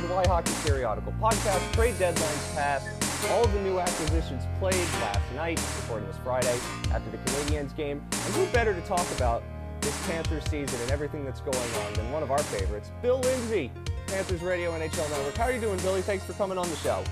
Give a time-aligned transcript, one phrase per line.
[0.00, 1.72] to the Y Hockey Periodical podcast.
[1.72, 2.86] Trade deadlines passed.
[3.30, 6.56] All of the new acquisitions played last night, recording this Friday
[6.92, 8.00] after the Canadiens game.
[8.12, 9.42] And who better to talk about
[9.80, 13.72] this Panthers season and everything that's going on than one of our favorites, Bill Lindsay,
[14.06, 15.36] Panthers Radio NHL Network.
[15.36, 16.02] How are you doing, Billy?
[16.02, 17.02] Thanks for coming on the show.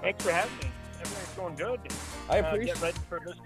[0.00, 0.70] Thanks for having me.
[1.00, 1.80] Everything's going good.
[2.30, 2.78] I appreciate.
[2.78, 3.36] Uh, ready for this.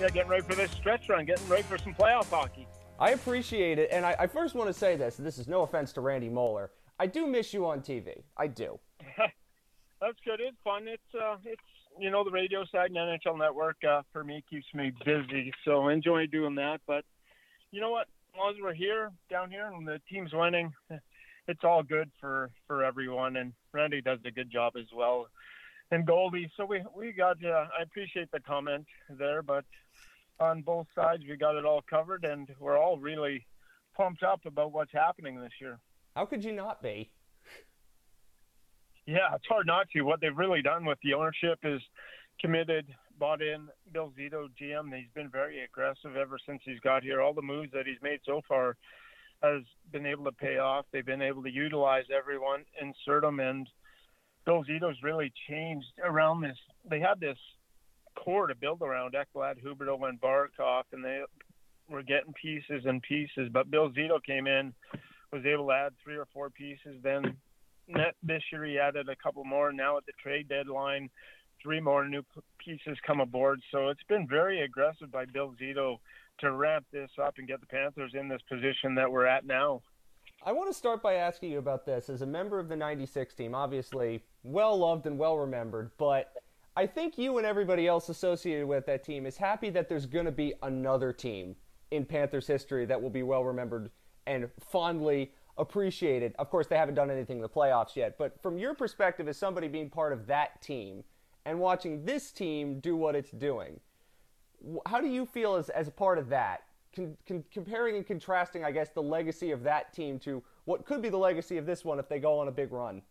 [0.00, 1.24] Yeah, getting ready for this stretch run.
[1.24, 2.68] Getting ready for some playoff hockey.
[3.00, 5.16] I appreciate it, and I, I first want to say this.
[5.16, 6.70] This is no offense to Randy Moller.
[7.00, 8.24] I do miss you on TV.
[8.36, 8.78] I do.
[9.16, 10.38] That's good.
[10.38, 10.86] It's fun.
[10.86, 11.62] It's uh, it's
[11.98, 15.88] you know the radio side and NHL Network uh, for me keeps me busy, so
[15.88, 16.82] I enjoy doing that.
[16.86, 17.06] But
[17.70, 18.06] you know what?
[18.34, 20.74] As long as we're here, down here, and the team's winning,
[21.48, 23.36] it's all good for for everyone.
[23.36, 25.26] And Randy does a good job as well.
[25.90, 27.42] And Goldie, so we we got.
[27.42, 29.64] Uh, I appreciate the comment there, but
[30.38, 33.46] on both sides we got it all covered, and we're all really
[33.96, 35.78] pumped up about what's happening this year.
[36.14, 37.10] How could you not be?
[39.06, 40.02] Yeah, it's hard not to.
[40.02, 41.80] What they've really done with the ownership is
[42.40, 42.86] committed,
[43.18, 43.68] bought in.
[43.92, 47.20] Bill Zito, GM, he's been very aggressive ever since he's got here.
[47.20, 48.76] All the moves that he's made so far
[49.42, 50.86] has been able to pay off.
[50.92, 53.66] They've been able to utilize everyone, insert them, and
[54.44, 56.58] Bill Zito's really changed around this.
[56.88, 57.38] They had this
[58.16, 61.22] core to build around Ekblad, Huberdeau, and Barkov, and they
[61.88, 63.48] were getting pieces and pieces.
[63.52, 64.72] But Bill Zito came in,
[65.32, 66.96] was able to add three or four pieces.
[67.02, 67.36] Then
[68.22, 69.72] this year he added a couple more.
[69.72, 71.10] Now at the trade deadline,
[71.62, 72.22] three more new
[72.58, 73.60] pieces come aboard.
[73.70, 75.98] So it's been very aggressive by Bill Zito
[76.40, 79.82] to ramp this up and get the Panthers in this position that we're at now.
[80.42, 82.08] I want to start by asking you about this.
[82.08, 86.32] As a member of the 96 team, obviously well loved and well remembered, but
[86.76, 90.24] I think you and everybody else associated with that team is happy that there's going
[90.24, 91.56] to be another team
[91.90, 93.90] in Panthers history that will be well remembered
[94.26, 96.34] and fondly appreciated.
[96.38, 99.36] Of course, they haven't done anything in the playoffs yet, but from your perspective as
[99.36, 101.04] somebody being part of that team
[101.44, 103.80] and watching this team do what it's doing,
[104.86, 106.62] how do you feel as, as a part of that?
[106.94, 111.02] Con, con, comparing and contrasting, I guess, the legacy of that team to what could
[111.02, 113.02] be the legacy of this one if they go on a big run.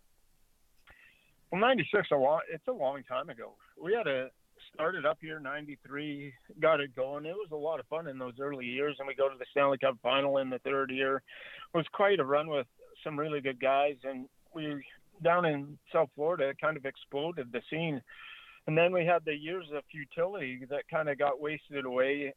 [1.51, 3.53] Well, '96 a it's a long time ago.
[3.81, 4.29] We had a
[4.73, 7.25] started up here '93, got it going.
[7.25, 9.45] It was a lot of fun in those early years, and we go to the
[9.51, 11.17] Stanley Cup final in the third year.
[11.73, 12.67] It was quite a run with
[13.03, 14.83] some really good guys, and we
[15.23, 18.01] down in South Florida kind of exploded the scene.
[18.67, 22.33] And then we had the years of futility that kind of got wasted away.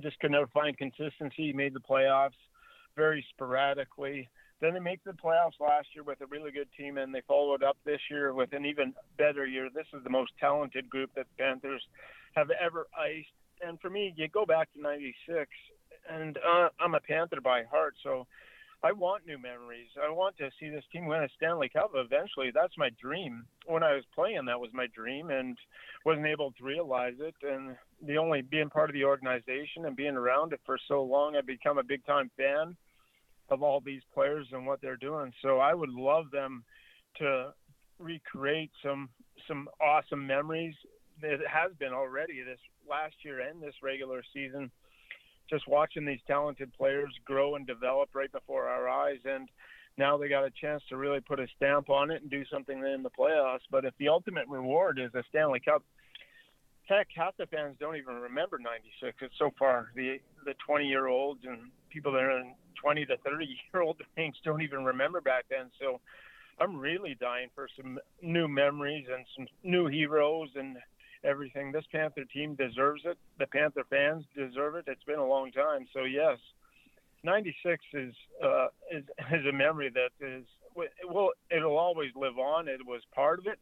[0.00, 1.52] Just could never find consistency.
[1.52, 2.30] Made the playoffs
[2.96, 4.28] very sporadically.
[4.60, 7.62] Then they make the playoffs last year with a really good team, and they followed
[7.62, 9.68] up this year with an even better year.
[9.72, 11.82] This is the most talented group that the Panthers
[12.34, 13.28] have ever iced.
[13.66, 15.48] And for me, you go back to '96,
[16.10, 18.26] and uh, I'm a Panther by heart, so
[18.82, 19.90] I want new memories.
[20.00, 22.50] I want to see this team win a Stanley Cup eventually.
[22.52, 23.44] That's my dream.
[23.66, 25.56] When I was playing, that was my dream, and
[26.04, 27.34] wasn't able to realize it.
[27.42, 31.36] And the only being part of the organization and being around it for so long,
[31.36, 32.76] I've become a big time fan
[33.50, 35.32] of all these players and what they're doing.
[35.42, 36.64] So I would love them
[37.18, 37.52] to
[37.98, 39.08] recreate some
[39.46, 40.74] some awesome memories.
[41.22, 44.70] It has been already this last year and this regular season.
[45.50, 49.48] Just watching these talented players grow and develop right before our eyes, and
[49.96, 52.78] now they got a chance to really put a stamp on it and do something
[52.78, 53.66] in the playoffs.
[53.70, 55.82] But if the ultimate reward is a Stanley Cup,
[56.84, 59.16] heck, half the fans don't even remember '96.
[59.20, 63.16] It's so far the the 20 year olds and people that are in 20 to
[63.18, 65.70] 30 year old range don't even remember back then.
[65.80, 66.00] So
[66.58, 70.78] I'm really dying for some new memories and some new heroes and
[71.22, 71.70] everything.
[71.70, 73.18] This Panther team deserves it.
[73.38, 74.84] The Panther fans deserve it.
[74.88, 75.86] It's been a long time.
[75.92, 76.38] So yes,
[77.24, 80.44] 96 is uh, is is a memory that is
[81.08, 82.68] well it'll always live on.
[82.68, 83.58] It was part of it.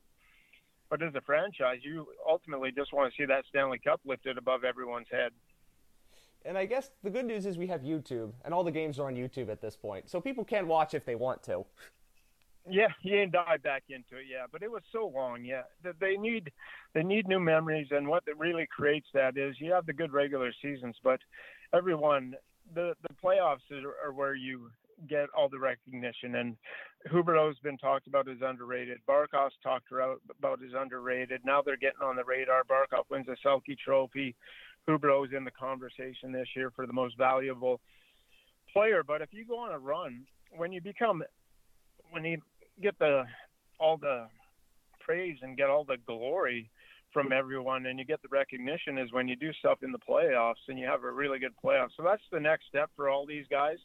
[0.89, 4.62] But as a franchise, you ultimately just want to see that Stanley Cup lifted above
[4.62, 5.32] everyone's head
[6.46, 9.06] and I guess the good news is we have YouTube, and all the games are
[9.06, 11.64] on YouTube at this point, so people can watch if they want to.
[12.69, 14.26] Yeah, you can dive back into it.
[14.31, 15.44] Yeah, but it was so long.
[15.44, 15.62] Yeah,
[16.00, 16.50] they need
[16.94, 20.12] they need new memories, and what that really creates that is you have the good
[20.12, 21.20] regular seasons, but
[21.75, 22.34] everyone
[22.75, 24.70] the the playoffs are, are where you
[25.08, 26.37] get all the recognition.
[26.37, 26.56] And
[27.10, 28.98] Huberdeau's been talked about as underrated.
[29.08, 31.43] Barkov's talked about as underrated.
[31.44, 32.62] Now they're getting on the radar.
[32.64, 34.34] Barkov wins a Selke Trophy.
[34.88, 37.81] Huberdeau's in the conversation this year for the most valuable
[38.73, 39.03] player.
[39.03, 40.25] But if you go on a run,
[40.56, 41.23] when you become,
[42.11, 42.38] when you
[42.83, 43.25] get the
[43.79, 44.27] all the
[45.00, 46.71] praise and get all the glory
[47.12, 50.55] from everyone, and you get the recognition, is when you do stuff in the playoffs
[50.69, 51.89] and you have a really good playoff.
[51.97, 53.79] So that's the next step for all these guys.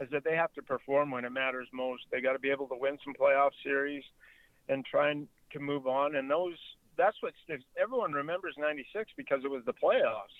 [0.00, 2.02] is that they have to perform when it matters most.
[2.10, 4.02] They got to be able to win some playoff series
[4.68, 6.16] and trying to move on.
[6.16, 6.56] And those
[6.96, 7.32] that's what.
[7.80, 10.36] Everyone remembers '96 because it was the playoffs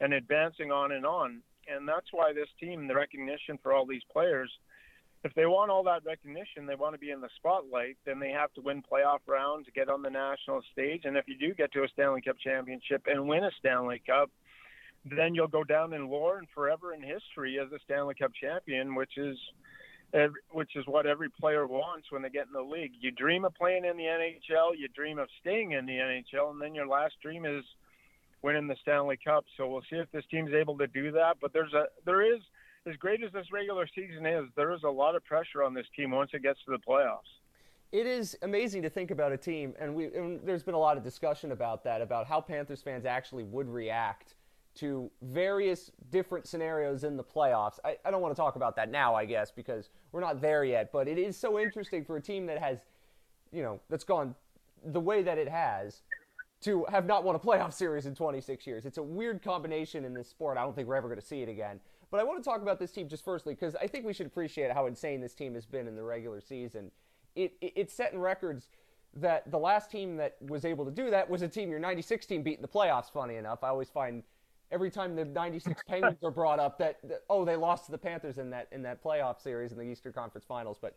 [0.00, 1.42] and advancing on and on.
[1.68, 4.50] And that's why this team, the recognition for all these players,
[5.24, 8.30] if they want all that recognition, they want to be in the spotlight, then they
[8.30, 11.02] have to win playoff rounds, get on the national stage.
[11.04, 14.30] And if you do get to a Stanley Cup championship and win a Stanley Cup,
[15.04, 18.96] then you'll go down in lore and forever in history as a Stanley Cup champion,
[18.96, 19.38] which is
[20.50, 22.92] which is what every player wants when they get in the league.
[23.00, 26.60] You dream of playing in the NHL, you dream of staying in the NHL, and
[26.60, 27.64] then your last dream is
[28.42, 29.44] winning the Stanley Cup.
[29.56, 31.38] So we'll see if this team's able to do that.
[31.40, 32.40] But there's a there is
[32.86, 35.86] as great as this regular season is, there is a lot of pressure on this
[35.96, 37.30] team once it gets to the playoffs.
[37.92, 40.96] It is amazing to think about a team, and we and there's been a lot
[40.96, 44.34] of discussion about that, about how Panthers fans actually would react
[44.74, 47.78] to various different scenarios in the playoffs.
[47.84, 50.64] I, I don't want to talk about that now, I guess, because we're not there
[50.64, 50.90] yet.
[50.92, 52.78] But it is so interesting for a team that has,
[53.52, 54.34] you know, that's gone
[54.84, 56.02] the way that it has
[56.62, 58.86] to have not won a playoff series in 26 years.
[58.86, 60.56] It's a weird combination in this sport.
[60.56, 61.80] I don't think we're ever going to see it again.
[62.10, 64.26] But I want to talk about this team just firstly because I think we should
[64.26, 66.90] appreciate how insane this team has been in the regular season.
[67.34, 68.68] It, it, it's setting records
[69.14, 72.24] that the last team that was able to do that was a team your 96
[72.26, 73.62] team beat in the playoffs, funny enough.
[73.62, 74.22] I always find
[74.72, 77.98] every time the 96 Penguins are brought up that, that, oh they lost to the
[77.98, 80.78] Panthers in that in that playoff series in the Eastern Conference Finals.
[80.80, 80.96] But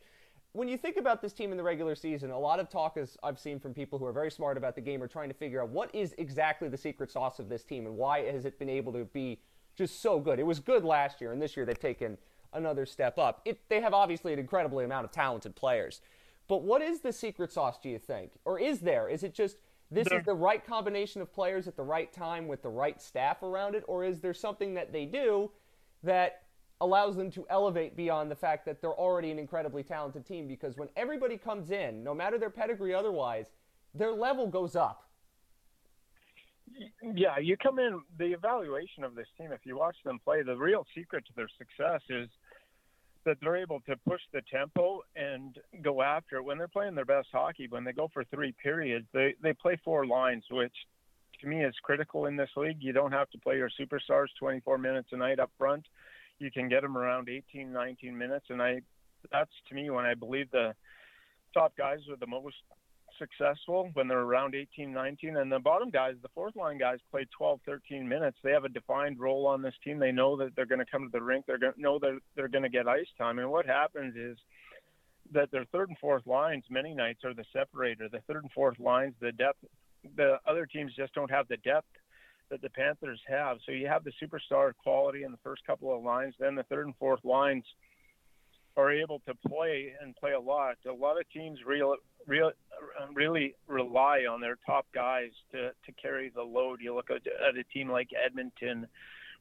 [0.54, 3.18] when you think about this team in the regular season a lot of talk is
[3.22, 5.62] I've seen from people who are very smart about the game are trying to figure
[5.62, 8.69] out what is exactly the secret sauce of this team and why has it been
[8.69, 9.39] able to be
[9.75, 10.39] just so good.
[10.39, 12.18] It was good last year and this year they've taken
[12.54, 13.42] another step up.
[13.44, 16.01] It, they have obviously an incredibly amount of talented players.
[16.48, 18.31] But what is the secret sauce do you think?
[18.45, 19.10] Or is there?
[19.10, 19.57] Is it just
[19.91, 23.43] this is the right combination of players at the right time with the right staff
[23.43, 25.51] around it, or is there something that they do
[26.03, 26.43] that
[26.81, 30.47] allows them to elevate beyond the fact that they're already an incredibly talented team?
[30.47, 33.47] Because when everybody comes in, no matter their pedigree otherwise,
[33.93, 35.09] their level goes up.
[37.01, 40.57] Yeah, you come in, the evaluation of this team, if you watch them play, the
[40.57, 42.29] real secret to their success is–
[43.25, 47.06] that they're able to push the tempo and go after it when they're playing their
[47.06, 47.68] best hockey.
[47.69, 50.74] When they go for three periods, they they play four lines, which
[51.42, 52.77] to me is critical in this league.
[52.80, 55.86] You don't have to play your superstars 24 minutes a night up front.
[56.39, 58.81] You can get them around 18, 19 minutes, and I
[59.31, 60.74] that's to me when I believe the
[61.54, 62.56] top guys are the most
[63.17, 65.38] successful when they're around 18, 19.
[65.38, 68.38] And the bottom guys, the fourth line guys, play 12, 13 minutes.
[68.44, 70.00] They have a defined role on this team.
[70.00, 71.45] They know that they're going to come to the rink.
[71.45, 73.39] They're going to know that they're going to get ice time.
[73.39, 74.38] And what happens is
[75.33, 78.07] that their third and fourth lines many nights are the separator.
[78.09, 79.59] The third and fourth lines, the depth,
[80.15, 81.88] the other teams just don't have the depth
[82.50, 83.57] that the Panthers have.
[83.65, 86.35] So you have the superstar quality in the first couple of lines.
[86.39, 87.63] Then the third and fourth lines
[88.77, 90.75] are able to play and play a lot.
[90.88, 91.95] A lot of teams real,
[92.27, 92.51] real,
[93.13, 96.80] really rely on their top guys to, to carry the load.
[96.81, 98.88] You look at, at a team like Edmonton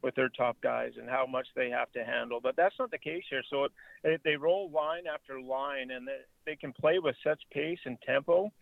[0.02, 2.38] with their top guys and how much they have to handle.
[2.40, 3.42] But that's not the case here.
[3.50, 3.68] So
[4.04, 7.98] it, they roll line after line and they, they can play with such pace and
[8.06, 8.52] tempo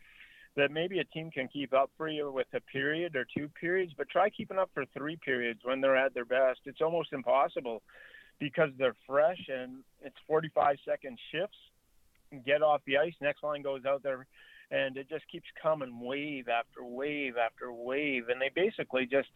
[0.56, 3.92] that maybe a team can keep up for you with a period or two periods,
[3.96, 6.60] but try keeping up for three periods when they're at their best.
[6.66, 7.82] It's almost impossible
[8.42, 11.56] because they're fresh and it's 45 second shifts.
[12.44, 14.26] Get off the ice, next line goes out there,
[14.72, 19.28] and it just keeps coming wave after wave after wave, and they basically just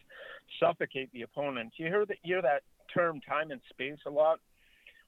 [0.59, 1.71] suffocate the opponent.
[1.77, 4.39] You hear that You hear that term time and space a lot.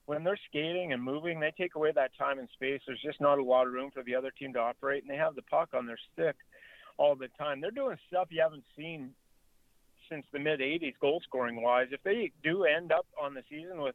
[0.06, 2.80] When they're skating and moving, they take away that time and space.
[2.86, 5.16] There's just not a lot of room for the other team to operate, and they
[5.16, 6.36] have the puck on their stick
[6.96, 7.60] all the time.
[7.60, 9.10] They're doing stuff you haven't seen
[10.10, 11.88] since the mid 80s goal scoring wise.
[11.90, 13.94] If they do end up on the season with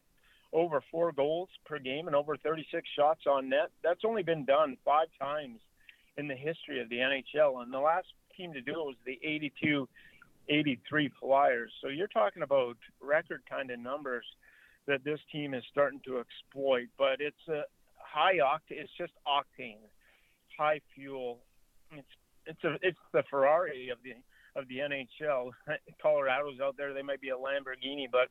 [0.54, 4.78] over four goals per game and over 36 shots on net, that's only been done
[4.86, 5.60] five times
[6.18, 7.62] in the history of the NHL.
[7.62, 9.88] And the last team to do it was the 82
[10.48, 11.72] 83 Flyers.
[11.82, 14.26] So you're talking about record kind of numbers
[14.88, 16.88] that this team is starting to exploit.
[16.98, 17.64] But it's a
[17.98, 19.82] high octane, it's just octane,
[20.58, 21.40] high fuel.
[21.92, 22.08] It's
[22.46, 24.14] it's a it's the Ferrari of the
[24.56, 25.52] of the NHL.
[26.02, 28.30] Colorado's out there; they might be a Lamborghini, but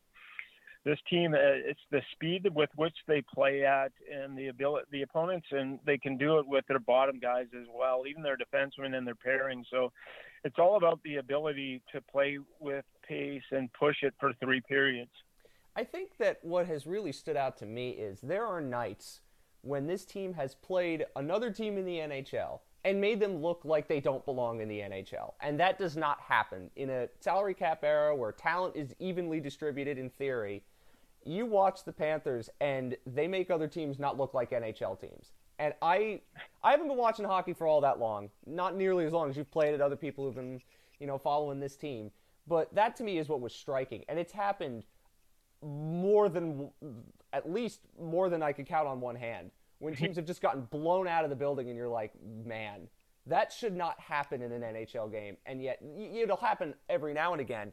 [0.85, 5.03] this team, uh, it's the speed with which they play at, and the ability, the
[5.03, 8.95] opponents, and they can do it with their bottom guys as well, even their defensemen
[8.95, 9.65] and their pairing.
[9.71, 9.93] So,
[10.45, 15.11] it's all about the ability to play with pace and push it for three periods.
[15.75, 19.21] I think that what has really stood out to me is there are nights
[19.63, 23.89] when this team has played another team in the NHL and made them look like
[23.89, 25.33] they don't belong in the NHL.
[25.41, 29.99] And that does not happen in a salary cap era where talent is evenly distributed
[29.99, 30.63] in theory.
[31.25, 35.33] you watch the Panthers and they make other teams not look like NHL teams.
[35.59, 36.21] And I
[36.63, 39.51] I haven't been watching hockey for all that long, not nearly as long as you've
[39.51, 39.81] played it.
[39.81, 40.61] Other people who've been,
[41.01, 42.11] you know, following this team.
[42.47, 44.85] But that to me is what was striking, and it's happened
[45.63, 46.71] more than
[47.33, 49.51] at least more than I could count on one hand.
[49.85, 52.13] When teams have just gotten blown out of the building, and you're like,
[52.45, 52.89] man,
[53.27, 57.41] that should not happen in an NHL game, and yet it'll happen every now and
[57.41, 57.73] again.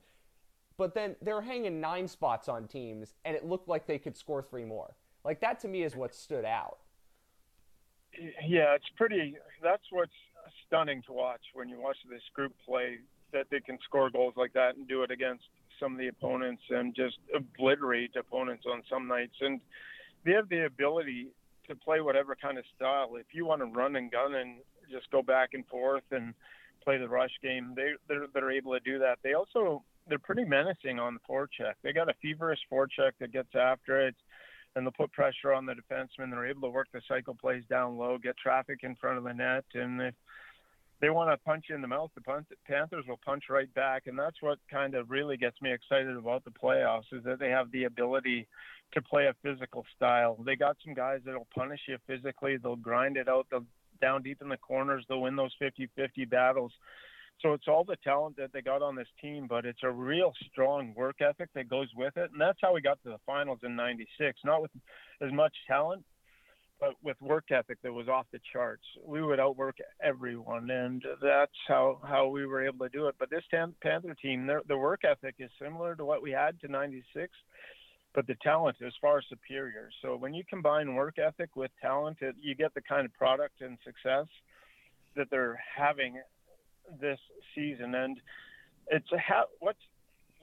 [0.77, 4.41] But then they're hanging nine spots on teams, and it looked like they could score
[4.41, 4.95] three more.
[5.23, 6.79] Like that to me is what stood out.
[8.45, 9.37] Yeah, it's pretty.
[9.63, 10.11] That's what's
[10.67, 12.97] stunning to watch when you watch this group play.
[13.31, 15.45] That they can score goals like that and do it against
[15.79, 19.35] some of the opponents and just obliterate opponents on some nights.
[19.39, 19.61] And
[20.25, 21.27] they have the ability
[21.71, 23.15] to play whatever kind of style.
[23.15, 24.59] If you want to run and gun and
[24.91, 26.33] just go back and forth and
[26.83, 29.19] play the rush game, they they're, they're able to do that.
[29.23, 31.73] They also they're pretty menacing on the forecheck.
[31.83, 34.15] They got a feverish forecheck that gets after it
[34.75, 36.31] and they'll put pressure on the defenseman.
[36.31, 39.33] They're able to work the cycle plays down low, get traffic in front of the
[39.33, 40.15] net, and if
[41.01, 44.17] they want to punch you in the mouth, the Panthers will punch right back, and
[44.17, 47.71] that's what kind of really gets me excited about the playoffs is that they have
[47.71, 48.47] the ability
[48.93, 50.37] to play a physical style.
[50.45, 52.57] They got some guys that'll punish you physically.
[52.57, 53.47] They'll grind it out.
[53.49, 53.65] They'll
[54.01, 55.05] down deep in the corners.
[55.07, 56.71] They'll win those 50-50 battles.
[57.41, 60.33] So it's all the talent that they got on this team, but it's a real
[60.51, 62.29] strong work ethic that goes with it.
[62.31, 64.71] And that's how we got to the finals in 96, not with
[65.21, 66.03] as much talent,
[66.81, 68.83] but with work ethic that was off the charts.
[69.05, 73.15] We would outwork everyone, and that's how, how we were able to do it.
[73.19, 76.67] But this Panther team, their, the work ethic is similar to what we had to
[76.67, 77.31] 96,
[78.15, 79.91] but the talent is far superior.
[80.01, 83.61] So when you combine work ethic with talent, it, you get the kind of product
[83.61, 84.25] and success
[85.15, 86.19] that they're having
[86.99, 87.19] this
[87.53, 88.19] season, and
[88.87, 89.75] it's ha- what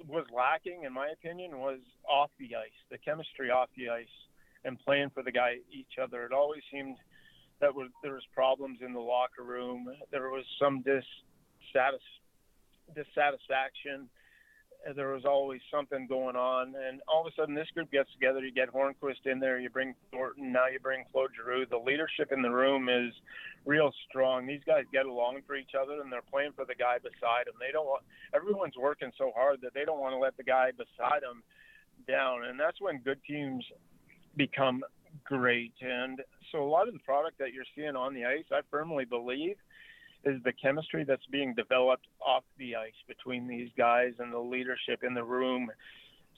[0.07, 4.07] was lacking, in my opinion, was off the ice, the chemistry off the ice,
[4.65, 6.25] and playing for the guy each other.
[6.25, 6.97] It always seemed
[7.61, 9.89] that was there was problems in the locker room.
[10.11, 11.99] There was some dissatis-
[12.95, 14.09] dissatisfaction
[14.95, 16.75] there was always something going on.
[16.77, 18.41] And all of a sudden, this group gets together.
[18.41, 19.59] You get Hornqvist in there.
[19.59, 20.53] You bring Thornton.
[20.53, 21.67] Now you bring Claude Giroux.
[21.67, 23.13] The leadership in the room is
[23.67, 24.47] real strong.
[24.47, 27.55] These guys get along for each other, and they're playing for the guy beside them.
[27.61, 28.05] They don't want.
[28.35, 31.43] Everyone's working so hard that they don't want to let the guy beside them
[32.07, 32.45] down.
[32.45, 33.65] And that's when good teams
[34.39, 34.83] become
[35.25, 35.75] great.
[35.83, 39.05] And so a lot of the product that you're seeing on the ice, I firmly
[39.05, 39.57] believe
[40.25, 45.05] is the chemistry that's being developed off the ice between these guys and the leadership
[45.07, 45.71] in the room.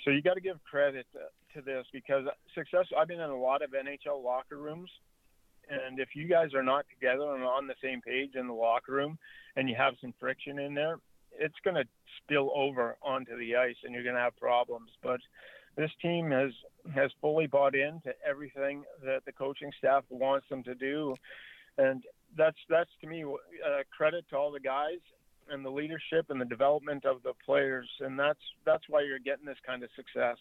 [0.04, 1.06] So you got to give credit
[1.54, 2.86] to this because success.
[2.98, 4.90] I've been in a lot of NHL locker rooms,
[5.68, 8.92] and if you guys are not together and on the same page in the locker
[8.92, 9.18] room,
[9.56, 10.98] and you have some friction in there,
[11.38, 11.84] it's going to
[12.18, 14.90] spill over onto the ice, and you're going to have problems.
[15.02, 15.20] But
[15.76, 16.50] this team has
[16.94, 21.14] has fully bought into everything that the coaching staff wants them to do,
[21.78, 22.02] and
[22.36, 24.98] that's that's to me uh, credit to all the guys
[25.50, 29.44] and the leadership and the development of the players, and that's that's why you're getting
[29.44, 30.36] this kind of success.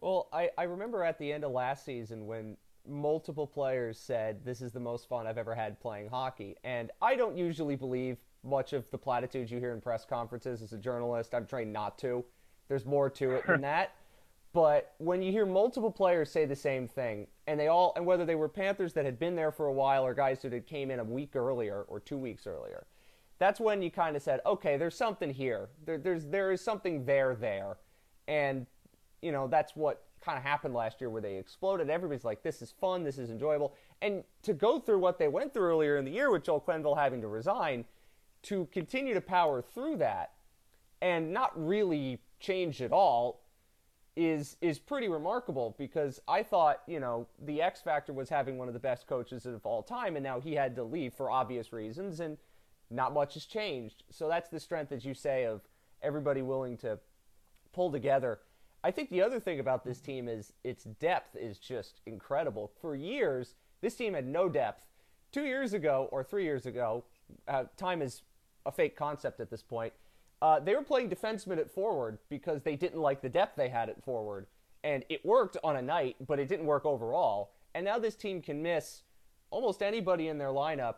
[0.00, 2.56] Well, I, I remember at the end of last season when
[2.88, 7.14] multiple players said this is the most fun I've ever had playing hockey, and I
[7.14, 11.34] don't usually believe much of the platitudes you hear in press conferences as a journalist.
[11.34, 12.24] I'm trained not to.
[12.68, 13.94] There's more to it than that.
[14.52, 18.26] But when you hear multiple players say the same thing, and they all, and whether
[18.26, 20.90] they were Panthers that had been there for a while or guys who had came
[20.90, 22.86] in a week earlier or two weeks earlier,
[23.38, 25.68] that's when you kind of said, okay, there's something here.
[25.86, 27.78] There, there's there is something there there,
[28.28, 28.66] and
[29.22, 31.88] you know that's what kind of happened last year where they exploded.
[31.88, 35.52] Everybody's like, this is fun, this is enjoyable, and to go through what they went
[35.52, 37.84] through earlier in the year with Joel Quenneville having to resign,
[38.42, 40.34] to continue to power through that,
[41.00, 43.41] and not really change at all
[44.14, 48.68] is is pretty remarkable because I thought you know the X factor was having one
[48.68, 51.72] of the best coaches of all time, and now he had to leave for obvious
[51.72, 52.36] reasons, and
[52.90, 54.04] not much has changed.
[54.10, 55.62] So that's the strength, as you say, of
[56.02, 56.98] everybody willing to
[57.72, 58.40] pull together.
[58.84, 62.72] I think the other thing about this team is its depth is just incredible.
[62.80, 64.84] For years, this team had no depth.
[65.30, 67.04] Two years ago or three years ago,
[67.48, 68.22] uh, time is
[68.66, 69.92] a fake concept at this point
[70.42, 73.88] uh, they were playing defenseman at forward because they didn't like the depth they had
[73.88, 74.48] at forward.
[74.82, 77.52] And it worked on a night, but it didn't work overall.
[77.76, 79.02] And now this team can miss
[79.50, 80.96] almost anybody in their lineup,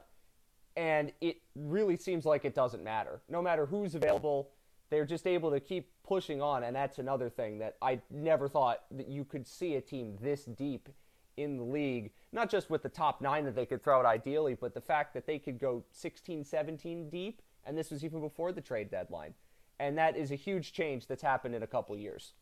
[0.77, 3.21] and it really seems like it doesn't matter.
[3.29, 4.49] No matter who's available,
[4.89, 6.65] they're just able to keep pushing on.
[6.65, 10.47] And that's another thing that I never thought that you could see a team this
[10.47, 10.89] deep
[11.37, 14.55] in the league, not just with the top nine that they could throw out ideally,
[14.55, 18.53] but the fact that they could go 16, 17 deep and this was even before
[18.53, 19.35] the trade deadline.
[19.79, 22.35] And that is a huge change that's happened in a couple years.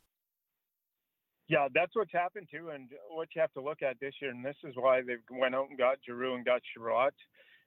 [1.48, 4.44] Yeah, that's what's happened too, and what you have to look at this year, and
[4.44, 7.12] this is why they've went out and got Giroux and got Chiarot,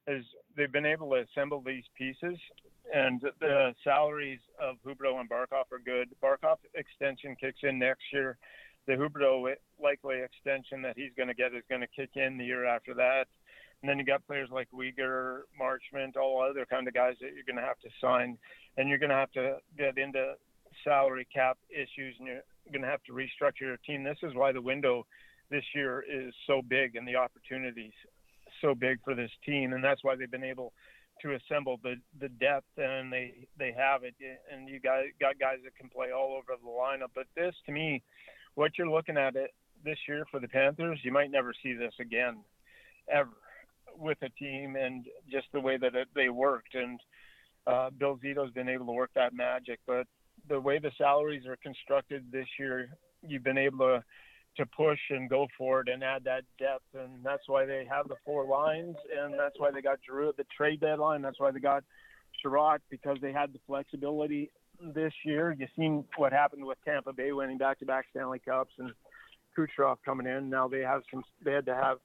[0.07, 0.23] is
[0.55, 2.37] they've been able to assemble these pieces,
[2.93, 6.09] and the salaries of Huberdeau and Barkov are good.
[6.23, 8.37] Barkov extension kicks in next year.
[8.87, 12.45] The Huberdeau likely extension that he's going to get is going to kick in the
[12.45, 13.25] year after that.
[13.85, 17.45] And then you got players like Weegar, Marchment, all other kind of guys that you're
[17.45, 18.35] going to have to sign,
[18.77, 20.33] and you're going to have to get into
[20.83, 24.03] salary cap issues, and you're going to have to restructure your team.
[24.03, 25.05] This is why the window
[25.51, 27.91] this year is so big and the opportunities
[28.59, 30.73] so big for this team, and that's why they've been able
[31.21, 34.15] to assemble the the depth and they they have it.
[34.51, 37.11] And you got got guys that can play all over the lineup.
[37.13, 38.01] But this to me
[38.55, 39.51] what you're looking at it
[39.83, 42.37] this year for the Panthers you might never see this again
[43.07, 43.29] ever
[43.97, 46.99] with a team and just the way that it, they worked and
[47.67, 50.07] uh, Bill Zito's been able to work that magic but
[50.49, 52.89] the way the salaries are constructed this year
[53.21, 54.03] you've been able to
[54.57, 56.85] to push and go for it and add that depth.
[56.93, 60.37] And that's why they have the four lines, and that's why they got Giroux at
[60.37, 61.21] the trade deadline.
[61.21, 61.83] That's why they got
[62.41, 64.51] Chiarot because they had the flexibility
[64.93, 65.55] this year.
[65.57, 68.91] You've seen what happened with Tampa Bay winning back-to-back Stanley Cups and
[69.57, 70.49] Kucherov coming in.
[70.49, 71.23] Now they have some.
[71.43, 71.97] They had to have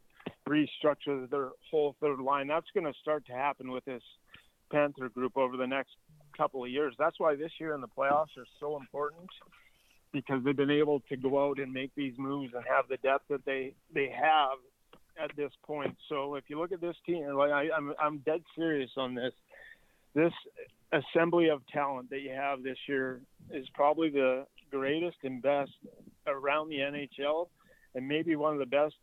[0.51, 2.49] restructure their whole third line.
[2.49, 4.03] That's going to start to happen with this
[4.71, 5.91] Panther group over the next
[6.37, 6.95] couple of years.
[6.99, 9.29] That's why this year in the playoffs are so important
[10.13, 13.25] because they've been able to go out and make these moves and have the depth
[13.31, 14.59] that they they have
[15.23, 15.97] at this point.
[16.09, 19.33] So if you look at this team, like I, I'm I'm dead serious on this.
[20.15, 20.33] This
[20.93, 23.21] assembly of talent that you have this year
[23.53, 25.71] is probably the greatest and best
[26.27, 27.49] around the NHL,
[27.95, 28.95] and maybe one of the best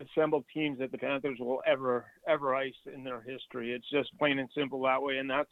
[0.00, 3.72] assembled teams that the Panthers will ever ever ice in their history.
[3.72, 5.50] It's just plain and simple that way, and that's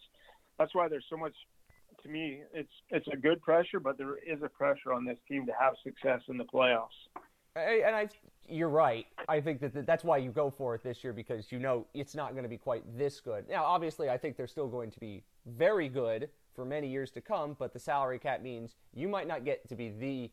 [0.58, 1.34] that's why there's so much
[2.02, 5.46] to me, it's it's a good pressure, but there is a pressure on this team
[5.46, 6.88] to have success in the playoffs.
[7.54, 8.08] And I,
[8.48, 9.06] you're right.
[9.28, 12.14] I think that that's why you go for it this year because you know it's
[12.14, 13.48] not going to be quite this good.
[13.48, 17.20] Now, obviously, I think they're still going to be very good for many years to
[17.20, 20.30] come, but the salary cap means you might not get to be the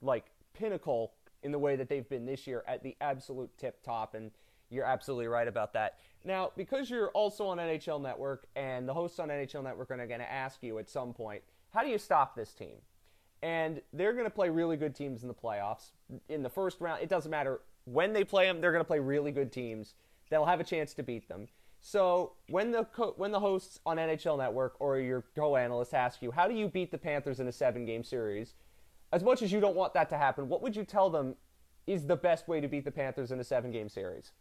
[0.00, 4.14] like pinnacle in the way that they've been this year at the absolute tip top
[4.14, 4.30] and
[4.70, 5.98] you're absolutely right about that.
[6.24, 10.20] Now, because you're also on NHL Network and the hosts on NHL Network are going
[10.20, 12.76] to ask you at some point, how do you stop this team?
[13.42, 15.90] And they're going to play really good teams in the playoffs.
[16.28, 18.98] In the first round, it doesn't matter when they play them, they're going to play
[18.98, 19.94] really good teams.
[20.28, 21.48] They'll have a chance to beat them.
[21.80, 26.30] So when the co- when the hosts on NHL Network or your co-analysts ask you,
[26.30, 28.54] how do you beat the Panthers in a seven-game series?
[29.12, 31.34] As much as you don't want that to happen, what would you tell them
[31.86, 34.32] is the best way to beat the Panthers in a seven-game series?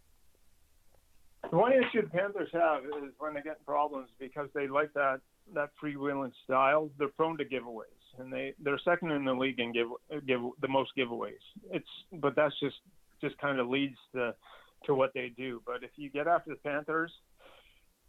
[1.50, 4.94] The one issue the Panthers have is when they get in problems because they like
[4.94, 5.22] that
[5.56, 6.92] that freewheeling style.
[7.00, 9.88] They're prone to giveaways, and they they're second in the league in give
[10.28, 11.42] give the most giveaways.
[11.72, 12.76] It's but that's just
[13.22, 14.36] just kind of leads to
[14.86, 15.62] to what they do.
[15.66, 17.12] But if you get after the Panthers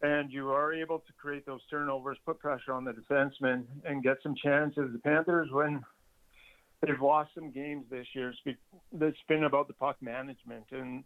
[0.03, 4.16] and you are able to create those turnovers, put pressure on the defensemen, and get
[4.23, 5.83] some chances, the Panthers when
[6.81, 11.05] they've lost some games this year, it's been about the puck management and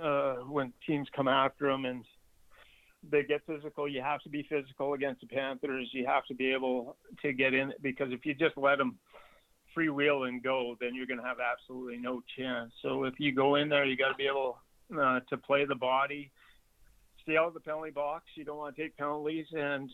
[0.00, 2.04] uh, when teams come after them and
[3.10, 3.88] they get physical.
[3.88, 5.88] You have to be physical against the Panthers.
[5.92, 8.98] You have to be able to get in because if you just let them
[9.76, 12.72] freewheel and go, then you're going to have absolutely no chance.
[12.82, 14.58] So if you go in there, you got to be able
[14.98, 16.30] uh, to play the body,
[17.22, 18.24] stay out of the penalty box.
[18.34, 19.90] You don't want to take penalties, and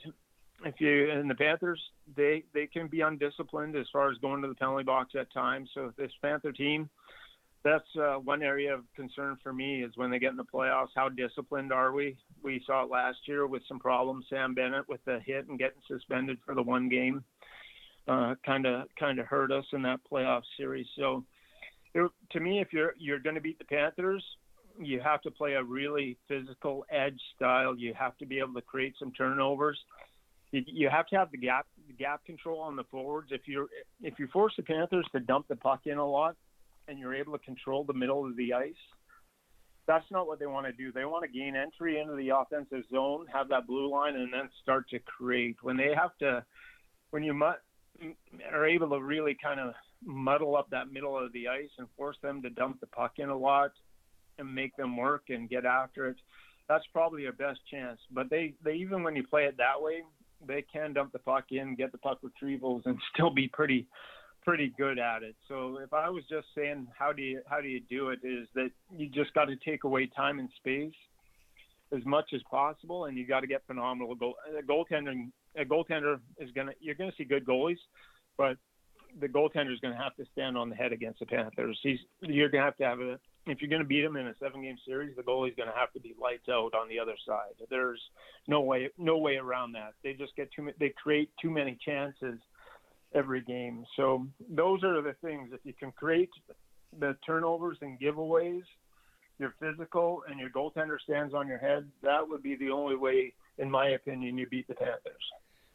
[0.65, 1.81] if you and the Panthers,
[2.17, 5.71] they they can be undisciplined as far as going to the penalty box at times.
[5.75, 6.89] So this Panther team
[7.65, 10.89] that's uh, one area of concern for me is when they get in the playoffs.
[10.95, 12.17] How disciplined are we?
[12.43, 14.27] We saw it last year with some problems.
[14.29, 17.25] Sam Bennett with the hit and getting suspended for the one game,
[18.07, 20.87] kind of kind of hurt us in that playoff series.
[20.95, 21.25] So,
[21.95, 24.23] it, to me, if you're you're going to beat the Panthers,
[24.79, 27.75] you have to play a really physical edge style.
[27.75, 29.79] You have to be able to create some turnovers.
[30.63, 31.67] You, have to have the gap
[31.99, 33.31] gap control on the forwards.
[33.33, 33.69] If you
[34.01, 36.37] if you force the Panthers to dump the puck in a lot,
[36.87, 38.75] and you're able to control the middle of the ice,
[39.87, 40.93] that's not what they want to do.
[40.93, 44.49] They want to gain entry into the offensive zone, have that blue line, and then
[44.63, 45.57] start to create.
[45.63, 46.45] When they have to,
[47.11, 47.43] when you
[48.53, 52.17] are able to really kind of muddle up that middle of the ice and force
[52.23, 53.73] them to dump the puck in a lot
[54.39, 56.17] and make them work and get after it,
[56.69, 57.99] that's probably your best chance.
[58.13, 60.03] But they, they even when you play it that way,
[60.47, 63.87] they can dump the puck in, get the puck retrievals, and still be pretty
[64.43, 65.35] pretty good at it.
[65.49, 68.47] So if I was just saying how do you how do you do it is
[68.55, 70.93] that you just got to take away time and space
[71.93, 74.35] as much as possible, and you got to get phenomenal goal.
[74.59, 77.79] A goaltender a goaltender is gonna you're gonna see good goalies,
[78.37, 78.57] but
[79.21, 81.79] the goaltender is to have to stand on the head against the Panthers.
[81.83, 84.35] He's you're to have to have a if you're going to beat them in a
[84.41, 87.15] seven game series, the goalie's going to have to be lights out on the other
[87.27, 87.55] side.
[87.71, 88.01] There's
[88.49, 89.95] no way no way around that.
[90.03, 92.39] They just get too they create too many chances
[93.15, 93.85] every game.
[93.97, 95.51] So those are the things.
[95.53, 96.31] If you can create
[96.99, 98.63] the turnovers and giveaways,
[99.39, 103.33] you're physical, and your goaltender stands on your head, that would be the only way,
[103.59, 105.23] in my opinion, you beat the Panthers.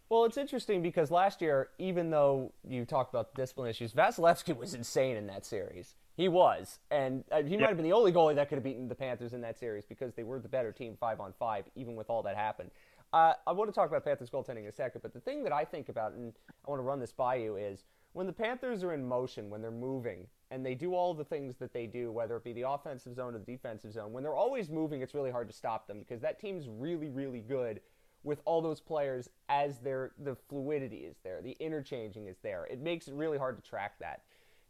[0.10, 4.58] Well, it's interesting because last year, even though you talked about the discipline issues, Vasilevskiy
[4.58, 5.96] was insane in that series.
[6.20, 7.62] He was, and uh, he yep.
[7.62, 9.86] might have been the only goalie that could have beaten the Panthers in that series
[9.86, 12.72] because they were the better team five on five, even with all that happened.
[13.14, 15.54] Uh, I want to talk about Panthers goaltending in a second, but the thing that
[15.54, 16.34] I think about, and
[16.68, 19.62] I want to run this by you, is when the Panthers are in motion, when
[19.62, 22.68] they're moving, and they do all the things that they do, whether it be the
[22.70, 25.88] offensive zone or the defensive zone, when they're always moving, it's really hard to stop
[25.88, 27.80] them because that team's really, really good
[28.24, 32.68] with all those players as their the fluidity is there, the interchanging is there.
[32.70, 34.24] It makes it really hard to track that.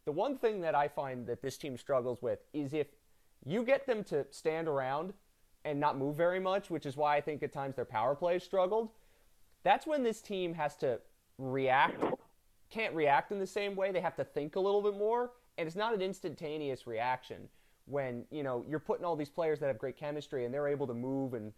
[0.10, 2.88] The one thing that I find that this team struggles with is if
[3.46, 5.14] you get them to stand around
[5.64, 8.40] and not move very much, which is why I think at times their power play
[8.40, 8.90] struggled.
[9.62, 11.00] That's when this team has to
[11.38, 12.04] react,
[12.72, 13.92] can't react in the same way.
[13.92, 17.48] They have to think a little bit more, and it's not an instantaneous reaction
[17.86, 20.88] when you know you're putting all these players that have great chemistry and they're able
[20.88, 21.54] to move and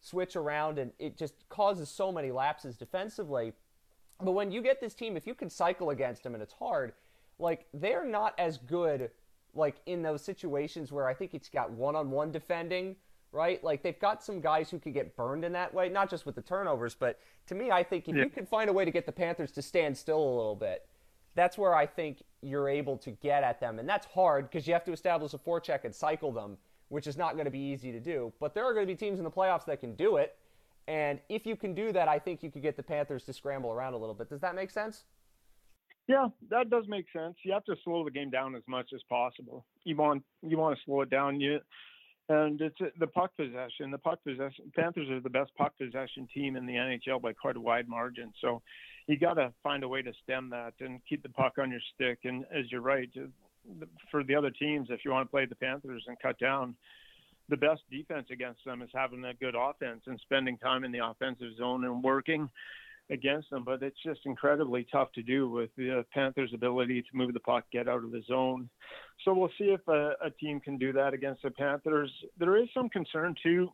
[0.00, 3.54] switch around, and it just causes so many lapses defensively.
[4.20, 6.92] But when you get this team, if you can cycle against them and it's hard,
[7.38, 9.10] like they're not as good
[9.54, 12.96] like in those situations where I think it's got one-on-one defending
[13.32, 13.62] right?
[13.62, 16.34] Like they've got some guys who could get burned in that way, not just with
[16.34, 18.24] the turnovers, but to me, I think if yeah.
[18.24, 20.86] you can find a way to get the Panthers to stand still a little bit,
[21.34, 23.78] that's where I think you're able to get at them.
[23.78, 26.56] And that's hard because you have to establish a forecheck and cycle them,
[26.88, 28.32] which is not going to be easy to do.
[28.40, 30.36] But there are going to be teams in the playoffs that can do it.
[30.88, 33.70] And if you can do that, I think you could get the Panthers to scramble
[33.70, 34.30] around a little bit.
[34.30, 35.04] Does that make sense?
[36.08, 37.36] Yeah, that does make sense.
[37.44, 39.66] You have to slow the game down as much as possible.
[39.84, 41.38] You want you want to slow it down.
[41.38, 41.60] You
[42.30, 43.90] and it's the puck possession.
[43.90, 44.72] The puck possession.
[44.74, 48.32] Panthers are the best puck possession team in the NHL by quite a wide margin.
[48.40, 48.62] So
[49.06, 51.80] you got to find a way to stem that and keep the puck on your
[51.94, 52.20] stick.
[52.24, 55.54] And as you're right, uh, for the other teams, if you want to play the
[55.56, 56.74] Panthers and cut down,
[57.48, 61.04] the best defense against them is having a good offense and spending time in the
[61.04, 62.48] offensive zone and working
[63.10, 67.32] against them, but it's just incredibly tough to do with the Panthers' ability to move
[67.32, 68.68] the puck, get out of the zone.
[69.24, 72.12] So we'll see if a, a team can do that against the Panthers.
[72.38, 73.70] There is some concern too,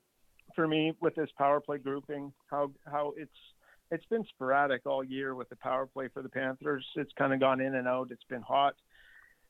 [0.54, 2.32] for me, with this power play grouping.
[2.50, 3.30] How how it's
[3.90, 6.86] it's been sporadic all year with the power play for the Panthers.
[6.96, 8.08] It's kind of gone in and out.
[8.10, 8.74] It's been hot,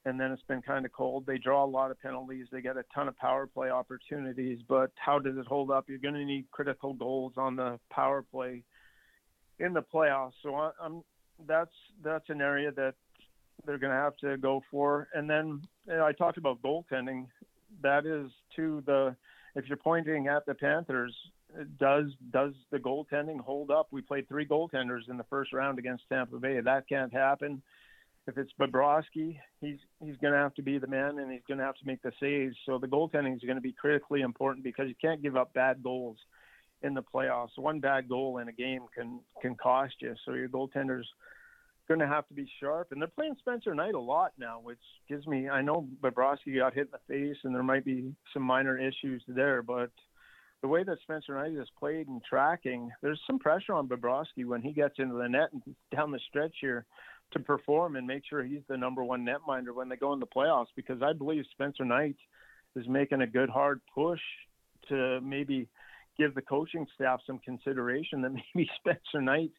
[0.05, 1.25] and then it's been kind of cold.
[1.27, 2.47] They draw a lot of penalties.
[2.51, 5.85] They get a ton of power play opportunities, but how does it hold up?
[5.89, 8.65] You're going to need critical goals on the power play
[9.59, 10.33] in the playoffs.
[10.43, 11.03] So I, am
[11.47, 12.95] that's that's an area that
[13.67, 15.09] they're going to have to go for.
[15.15, 17.27] And then you know, I talked about goaltending.
[17.83, 19.17] That is to the
[19.55, 21.15] if you're pointing at the Panthers,
[21.79, 23.89] does does the goaltending hold up?
[23.91, 26.61] We played three goaltenders in the first round against Tampa Bay.
[26.61, 27.63] That can't happen.
[28.27, 31.59] If it's Bobrovsky, he's he's going to have to be the man, and he's going
[31.59, 32.57] to have to make the saves.
[32.65, 35.83] So the goaltending is going to be critically important because you can't give up bad
[35.83, 36.17] goals
[36.85, 37.57] in the playoffs.
[37.57, 40.15] One bad goal in a game can can cost you.
[40.25, 41.09] So your goaltender's
[41.89, 42.93] going to have to be sharp.
[42.93, 45.49] And they're playing Spencer Knight a lot now, which gives me.
[45.49, 49.23] I know Bobrovsky got hit in the face, and there might be some minor issues
[49.29, 49.91] there, but
[50.63, 54.63] the way that Spencer Knight has played and tracking, there's some pressure on Bobrovsky when
[54.63, 55.63] he gets into the net and
[55.95, 56.87] down the stretch here
[57.33, 60.27] to perform and make sure he's the number one netminder when they go in the
[60.27, 60.69] playoffs.
[60.75, 62.17] Because I believe Spencer Knight
[62.77, 64.21] is making a good hard push
[64.89, 65.69] to maybe
[66.17, 69.53] give the coaching staff some consideration that maybe Spencer Knight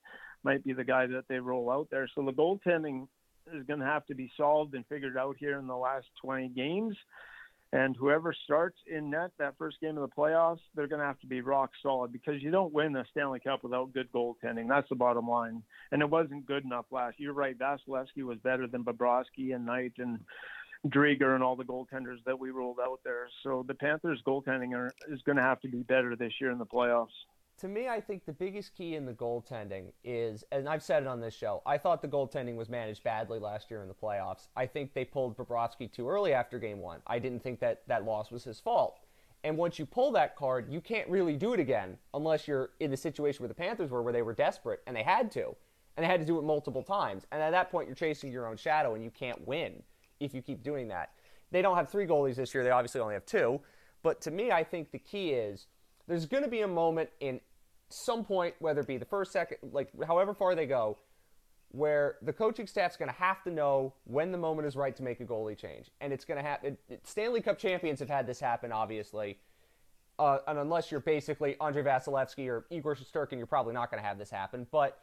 [0.44, 2.10] might be the guy that they roll out there.
[2.14, 3.08] So the goaltending
[3.54, 6.50] is going to have to be solved and figured out here in the last 20
[6.50, 6.96] games.
[7.74, 11.20] And whoever starts in net that first game of the playoffs, they're going to have
[11.22, 14.70] to be rock solid because you don't win the Stanley Cup without good goaltending.
[14.70, 15.62] That's the bottom line.
[15.92, 17.16] And it wasn't good enough last.
[17.20, 17.58] You're right.
[17.58, 20.20] Vasilevskiy was better than Bobrovsky and Knight and
[20.88, 23.28] Driedger and all the goaltenders that we rolled out there.
[23.44, 26.60] So the Panthers' goaltending are, is going to have to be better this year in
[26.60, 27.08] the playoffs.
[27.60, 31.08] To me, I think the biggest key in the goaltending is, and I've said it
[31.08, 34.48] on this show, I thought the goaltending was managed badly last year in the playoffs.
[34.56, 37.00] I think they pulled Bobrovsky too early after game one.
[37.08, 39.00] I didn't think that that loss was his fault.
[39.46, 42.92] And once you pull that card, you can't really do it again unless you're in
[42.92, 45.56] the situation where the Panthers were, where they were desperate and they had to.
[45.96, 47.26] And they had to do it multiple times.
[47.32, 49.82] And at that point, you're chasing your own shadow and you can't win
[50.20, 51.12] if you keep doing that.
[51.52, 52.64] They don't have three goalies this year.
[52.64, 53.62] They obviously only have two.
[54.04, 55.68] But to me, I think the key is
[56.08, 57.40] there's going to be a moment in
[57.90, 60.98] some point, whether it be the first, second, like however far they go,
[61.70, 65.04] where the coaching staff's going to have to know when the moment is right to
[65.04, 66.78] make a goalie change, and it's going to happen.
[67.04, 69.38] Stanley Cup champions have had this happen, obviously,
[70.18, 74.08] uh, and unless you're basically Andrei Vasilevskiy or Igor Shesterkin, you're probably not going to
[74.08, 74.66] have this happen.
[74.72, 75.00] But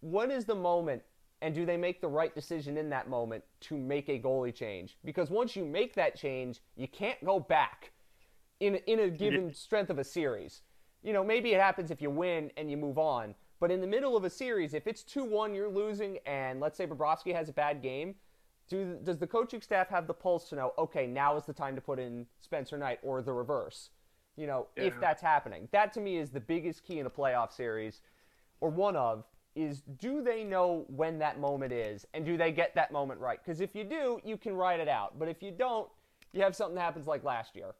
[0.00, 1.02] when is the moment,
[1.44, 4.98] and do they make the right decision in that moment to make a goalie change?
[5.04, 7.92] Because once you make that change, you can't go back
[8.60, 10.62] in in a given strength of a series.
[11.02, 13.86] You know, maybe it happens if you win and you move on but in the
[13.86, 17.48] middle of a series, if it's 2 1, you're losing, and let's say Bobrovsky has
[17.48, 18.14] a bad game,
[18.68, 21.74] do, does the coaching staff have the pulse to know, okay, now is the time
[21.74, 23.90] to put in Spencer Knight or the reverse?
[24.36, 24.84] You know, yeah.
[24.84, 25.68] if that's happening.
[25.72, 28.02] That to me is the biggest key in a playoff series,
[28.60, 32.74] or one of, is do they know when that moment is, and do they get
[32.74, 33.38] that moment right?
[33.42, 35.18] Because if you do, you can ride it out.
[35.18, 35.88] But if you don't,
[36.32, 37.74] you have something that happens like last year.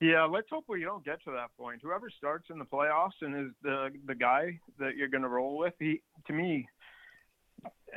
[0.00, 1.80] Yeah, let's hope we don't get to that point.
[1.82, 5.56] Whoever starts in the playoffs and is the the guy that you're going to roll
[5.56, 6.68] with, he to me,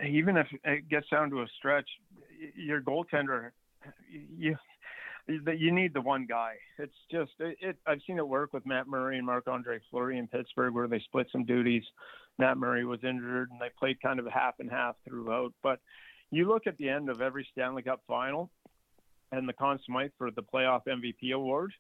[0.06, 1.90] even if it gets down to a stretch,
[2.56, 3.52] your goaltender,
[4.10, 4.56] you
[5.30, 6.54] you need the one guy.
[6.78, 10.18] It's just it, it I've seen it work with Matt Murray and Marc Andre Fleury
[10.18, 11.84] in Pittsburgh, where they split some duties.
[12.38, 15.54] Matt Murray was injured, and they played kind of a half and half throughout.
[15.62, 15.80] But
[16.32, 18.50] you look at the end of every Stanley Cup final,
[19.32, 21.74] and the Conn Smythe for the playoff MVP award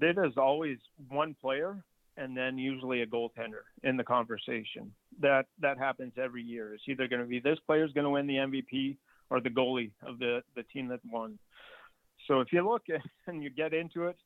[0.00, 1.84] it is always one player
[2.16, 4.92] and then usually a goaltender in the conversation.
[5.20, 6.74] That that happens every year.
[6.74, 8.96] It's either going to be this player is going to win the MVP
[9.30, 11.38] or the goalie of the the team that won.
[12.32, 12.84] So if you look
[13.26, 14.16] and you get into it,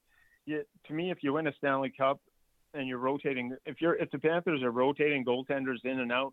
[0.44, 2.20] you, to me, if you win a Stanley Cup
[2.72, 6.32] and you're rotating, if you're if the Panthers are rotating goaltenders in and out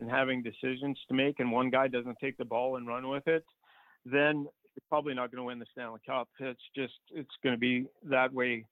[0.00, 3.26] and having decisions to make, and one guy doesn't take the ball and run with
[3.26, 3.44] it,
[4.06, 6.28] then you're probably not going to win the Stanley Cup.
[6.38, 8.64] It's just it's going to be that way.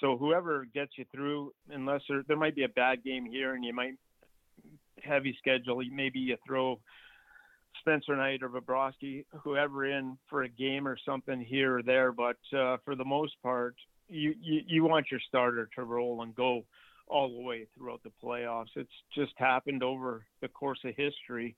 [0.00, 3.64] So whoever gets you through, unless there there might be a bad game here and
[3.64, 3.94] you might
[5.04, 6.80] heavy schedule, maybe you throw
[7.82, 12.12] Spencer Knight or Bobrovsky, whoever in for a game or something here or there.
[12.12, 13.74] But uh, for the most part,
[14.08, 16.64] you, you you want your starter to roll and go
[17.08, 18.70] all the way throughout the playoffs.
[18.76, 21.56] It's just happened over the course of history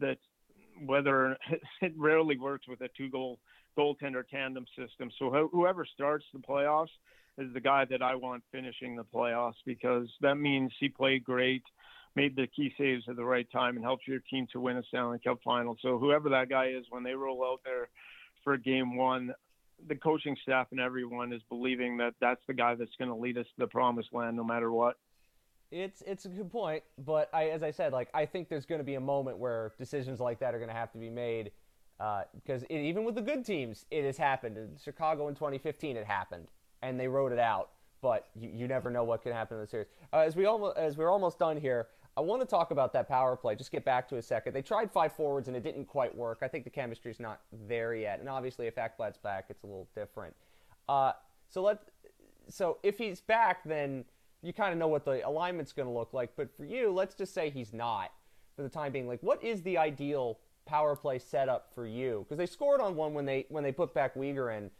[0.00, 0.18] that
[0.84, 1.36] whether
[1.82, 3.38] it rarely works with a two goal
[3.78, 5.10] goaltender tandem system.
[5.18, 6.94] So whoever starts the playoffs
[7.38, 11.62] is the guy that I want finishing the playoffs because that means he played great,
[12.16, 14.82] made the key saves at the right time, and helped your team to win a
[14.84, 15.76] Stanley Cup final.
[15.82, 17.88] So whoever that guy is, when they roll out there
[18.42, 19.32] for game one,
[19.88, 23.36] the coaching staff and everyone is believing that that's the guy that's going to lead
[23.38, 24.96] us to the promised land no matter what.
[25.70, 28.78] It's it's a good point, but I, as I said, like I think there's going
[28.78, 31.50] to be a moment where decisions like that are going to have to be made
[31.98, 34.56] because uh, even with the good teams, it has happened.
[34.56, 36.48] In Chicago in 2015, it happened,
[36.82, 37.70] and they wrote it out.
[38.02, 39.86] But you, you never know what can happen in the series.
[40.12, 43.08] Uh, as we almost as we're almost done here, I want to talk about that
[43.08, 43.56] power play.
[43.56, 44.52] Just get back to a second.
[44.52, 46.38] They tried five forwards and it didn't quite work.
[46.42, 48.20] I think the chemistry is not there yet.
[48.20, 50.34] And obviously, if Ekblad's back, it's a little different.
[50.88, 51.12] Uh,
[51.48, 51.80] so let
[52.48, 54.04] so if he's back, then
[54.42, 56.30] you kind of know what the alignment's going to look like.
[56.36, 58.12] But for you, let's just say he's not
[58.54, 59.08] for the time being.
[59.08, 62.26] Like, what is the ideal power play setup for you?
[62.28, 64.70] Because they scored on one when they when they put back Weegar in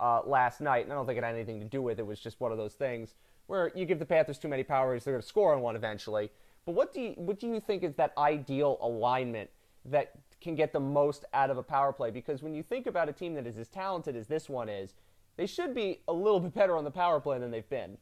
[0.00, 2.02] uh, last night, and I don't think it had anything to do with it.
[2.02, 3.14] It was just one of those things
[3.46, 6.30] where you give the Panthers too many powers, they're going to score on one eventually.
[6.64, 9.50] But what do you what do you think is that ideal alignment
[9.84, 12.10] that can get the most out of a power play?
[12.10, 14.94] Because when you think about a team that is as talented as this one is,
[15.36, 17.98] they should be a little bit better on the power play than they've been.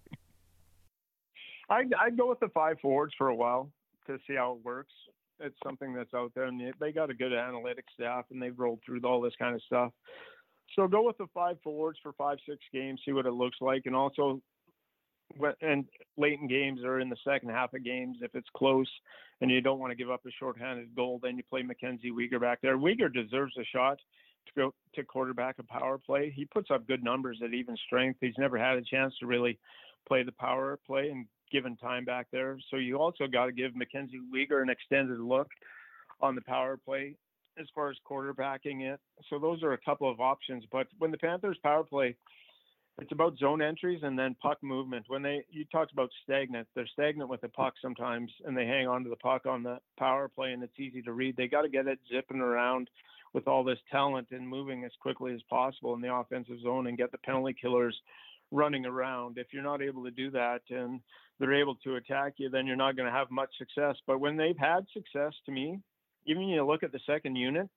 [1.71, 3.71] I'd, I'd go with the five forwards for a while
[4.07, 4.93] to see how it works.
[5.39, 8.81] It's something that's out there, and they got a good analytics staff, and they've rolled
[8.85, 9.93] through all this kind of stuff.
[10.77, 13.83] So go with the five forwards for five, six games, see what it looks like,
[13.87, 14.43] and also
[15.61, 15.85] and
[16.17, 18.89] late in games or in the second half of games, if it's close
[19.41, 22.41] and you don't want to give up a shorthanded goal, then you play Mackenzie Weegar
[22.41, 22.77] back there.
[22.77, 23.99] Weegar deserves a shot
[24.47, 26.33] to go to quarterback a power play.
[26.35, 28.19] He puts up good numbers at even strength.
[28.21, 29.59] He's never had a chance to really
[30.07, 32.59] play the power play and given time back there.
[32.71, 35.49] So you also got to give Mackenzie Weegar an extended look
[36.21, 37.17] on the power play
[37.59, 39.01] as far as quarterbacking it.
[39.29, 40.65] So those are a couple of options.
[40.71, 42.17] But when the Panthers power play,
[43.01, 45.07] it's about zone entries and then puck movement.
[45.09, 48.87] When they you talked about stagnant, they're stagnant with the puck sometimes, and they hang
[48.87, 51.37] on to the puck on the power play, and it's easy to read.
[51.37, 52.91] They got to get it zipping around
[53.33, 56.99] with all this talent and moving as quickly as possible in the offensive zone and
[56.99, 57.97] get the penalty killers
[58.51, 59.39] running around.
[59.39, 61.01] If you're not able to do that and
[61.39, 63.97] they're able to attack you, then you're not going to have much success.
[64.07, 65.79] But when they've had success, to me,
[66.27, 67.69] even you look at the second unit,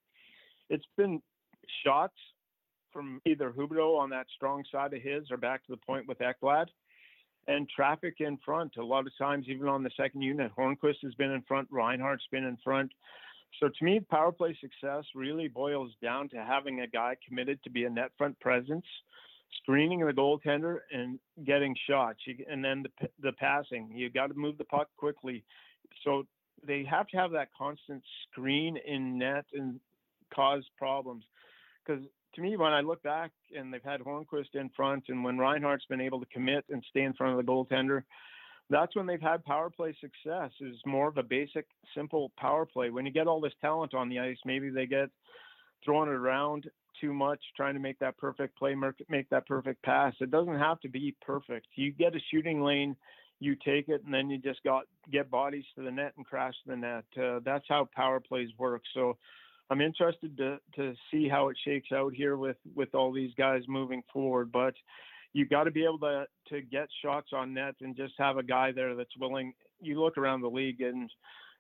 [0.70, 1.22] it's been
[1.86, 2.16] shots
[2.94, 6.20] from either Huberdeau on that strong side of his or back to the point with
[6.20, 6.68] Ekblad.
[7.48, 8.78] and traffic in front.
[8.78, 12.28] A lot of times, even on the second unit, Hornqvist has been in front, Reinhart's
[12.32, 12.92] been in front.
[13.60, 17.70] So to me, power play success really boils down to having a guy committed to
[17.70, 18.86] be a net front presence,
[19.62, 22.20] screening the goaltender, and getting shots.
[22.50, 23.92] and then the, the passing.
[23.94, 25.44] You got to move the puck quickly.
[26.04, 26.26] So
[26.66, 29.80] they have to have that constant screen in net and
[30.34, 31.24] cause problems.
[31.86, 32.04] Because
[32.36, 35.86] to me, when I look back and they've had Hornqvist in front, and when Reinhart's
[35.90, 38.04] been able to commit and stay in front of the goaltender,
[38.70, 40.52] that's when they've had power play success.
[40.62, 41.66] Is more of a basic,
[41.96, 42.90] simple power play.
[42.90, 45.10] When you get all this talent on the ice, maybe they get
[45.84, 46.70] throwing it around
[47.02, 48.76] too much, trying to make that perfect play,
[49.10, 50.14] make that perfect pass.
[50.22, 51.68] It doesn't have to be perfect.
[51.76, 52.96] You get a shooting lane,
[53.40, 56.56] you take it, and then you just got get bodies to the net and crash
[56.66, 57.04] the net.
[57.22, 58.82] Uh, that's how power plays work.
[58.94, 59.18] So.
[59.74, 63.64] I'm interested to to see how it shakes out here with with all these guys
[63.68, 64.52] moving forward.
[64.52, 64.76] But
[65.34, 68.44] you got to be able to to get shots on net and just have a
[68.44, 69.52] guy there that's willing.
[69.82, 71.10] You look around the league and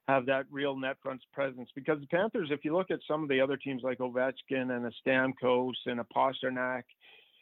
[0.07, 3.29] have that real net front presence because the Panthers, if you look at some of
[3.29, 6.83] the other teams like Ovechkin and a Stamkos and a Pastrnak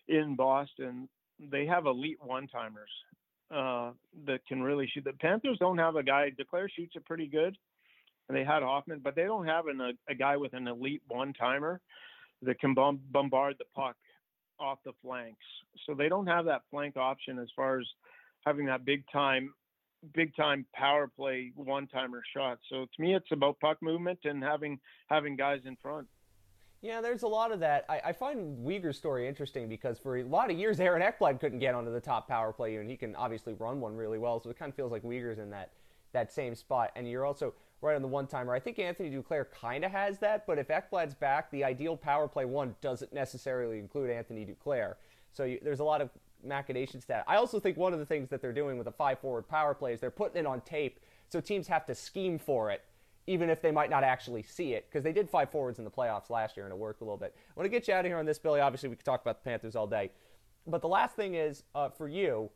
[0.08, 2.90] in Boston, they have elite one timers
[3.54, 3.92] uh,
[4.26, 5.04] that can really shoot.
[5.04, 6.30] The Panthers don't have a guy.
[6.30, 7.58] Duclair shoots it pretty good,
[8.30, 11.02] and they had Hoffman, but they don't have an, a, a guy with an elite
[11.08, 11.82] one timer
[12.42, 13.96] that can bombard the puck
[14.60, 15.46] off the flanks.
[15.86, 17.88] So they don't have that flank option as far as
[18.46, 19.54] having that big time
[20.16, 22.58] big time power play one timer shot.
[22.70, 26.08] So to me it's about puck movement and having having guys in front.
[26.82, 27.86] Yeah, there's a lot of that.
[27.88, 31.60] I, I find Weegar's story interesting because for a lot of years Aaron Ekblad couldn't
[31.60, 34.40] get onto the top power play and he can obviously run one really well.
[34.40, 35.72] So it kind of feels like Weegar's in that
[36.14, 36.92] that same spot.
[36.96, 38.54] And you're also right on the one timer.
[38.54, 42.28] I think Anthony Duclair kind of has that, but if Ekblad's back, the ideal power
[42.28, 44.96] play one doesn't necessarily include Anthony Duclair.
[45.34, 46.10] So you, there's a lot of
[46.44, 47.24] machinations to that.
[47.28, 49.74] I also think one of the things that they're doing with a five forward power
[49.74, 52.84] play is they're putting it on tape, so teams have to scheme for it.
[53.28, 55.92] Even if they might not actually see it, because they did five forwards in the
[55.92, 57.36] playoffs last year and it worked a little bit.
[57.38, 58.60] I want to get you out of here on this, Billy.
[58.60, 60.10] Obviously, we could talk about the Panthers all day.
[60.66, 62.50] But the last thing is uh, for you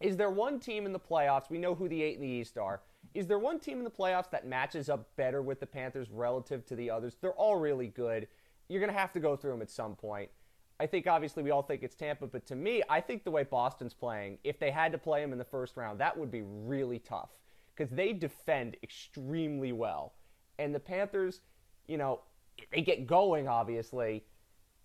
[0.00, 1.50] is there one team in the playoffs?
[1.50, 2.80] We know who the eight in the East are.
[3.14, 6.64] Is there one team in the playoffs that matches up better with the Panthers relative
[6.66, 7.16] to the others?
[7.20, 8.28] They're all really good.
[8.68, 10.30] You're going to have to go through them at some point.
[10.78, 13.42] I think obviously we all think it's Tampa, but to me, I think the way
[13.42, 16.42] Boston's playing, if they had to play them in the first round, that would be
[16.42, 17.30] really tough
[17.76, 20.14] because they defend extremely well.
[20.58, 21.40] And the Panthers,
[21.86, 22.20] you know,
[22.72, 24.24] they get going, obviously.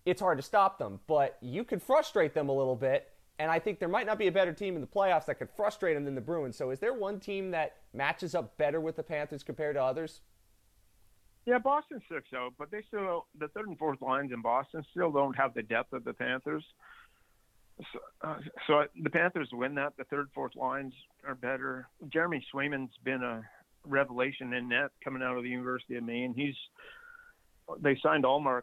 [0.04, 3.58] It's hard to stop them, but you could frustrate them a little bit and I
[3.58, 6.04] think there might not be a better team in the playoffs that could frustrate them
[6.04, 6.56] than the Bruins.
[6.56, 10.20] So is there one team that matches up better with the Panthers compared to others?
[11.44, 15.12] Yeah, Boston sticks out, but they still the third and fourth lines in Boston still
[15.12, 16.64] don't have the depth of the Panthers.
[17.92, 19.92] So, uh, so the Panthers win that.
[19.96, 20.94] The third, fourth lines
[21.26, 21.88] are better.
[22.08, 23.42] Jeremy Swayman's been a
[23.84, 26.34] revelation in net coming out of the University of Maine.
[26.34, 26.54] He's
[27.80, 28.62] they signed Ullmark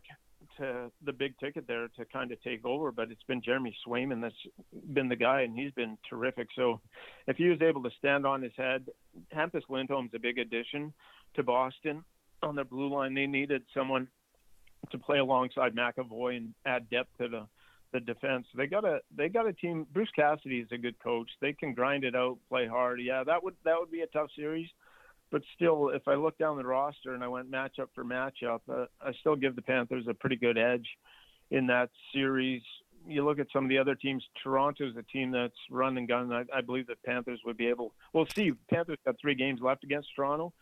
[0.57, 4.21] to the big ticket there to kind of take over, but it's been Jeremy Swayman
[4.21, 4.35] that's
[4.93, 6.47] been the guy, and he's been terrific.
[6.55, 6.79] So
[7.27, 8.87] if he was able to stand on his head,
[9.35, 10.93] Hampus Lindholm's a big addition
[11.35, 12.03] to Boston
[12.41, 13.13] on the blue line.
[13.13, 14.07] They needed someone
[14.91, 17.47] to play alongside McAvoy and add depth to the
[17.93, 18.47] the defense.
[18.57, 19.85] They got a they got a team.
[19.93, 21.29] Bruce Cassidy is a good coach.
[21.39, 22.99] They can grind it out, play hard.
[23.01, 24.67] Yeah, that would that would be a tough series
[25.33, 28.85] but still, if I look down the roster and I went matchup for matchup, uh,
[29.01, 30.87] I still give the Panthers a pretty good edge
[31.49, 32.61] in that series.
[33.07, 34.23] You look at some of the other teams.
[34.43, 36.31] Toronto's a team that's run and gun.
[36.31, 37.95] I, I believe the Panthers would be able.
[38.13, 38.51] We'll see.
[38.71, 40.53] Panthers got three games left against Toronto,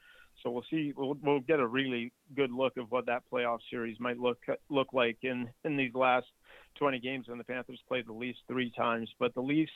[0.42, 0.94] so we'll see.
[0.96, 4.38] We'll, we'll get a really good look of what that playoff series might look
[4.70, 6.28] look like in in these last
[6.76, 9.10] 20 games when the Panthers played the Leafs three times.
[9.20, 9.72] But the Leafs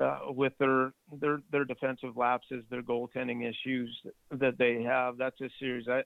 [0.00, 3.96] uh, with their their their defensive lapses, their goaltending issues
[4.30, 5.16] that they have.
[5.16, 6.02] That's a series I,